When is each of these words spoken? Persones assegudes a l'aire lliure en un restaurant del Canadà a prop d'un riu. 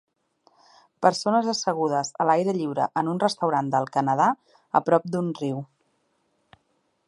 Persones 1.05 1.49
assegudes 1.51 2.09
a 2.23 2.27
l'aire 2.29 2.55
lliure 2.59 2.87
en 3.03 3.13
un 3.13 3.21
restaurant 3.25 3.71
del 3.77 3.87
Canadà 3.99 4.31
a 4.81 4.85
prop 4.89 5.09
d'un 5.17 5.33
riu. 5.43 5.61